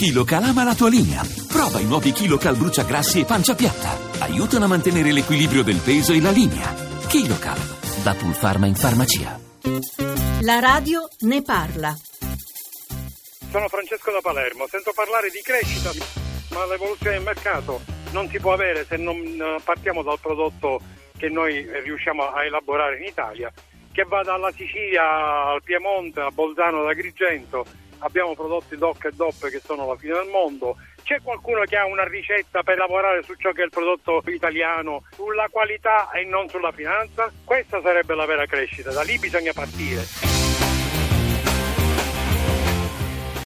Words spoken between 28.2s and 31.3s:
prodotti DOC e DOP che sono la fine del mondo. C'è